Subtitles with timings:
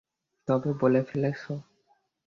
[0.47, 1.53] তবে বলে ফেলেছো।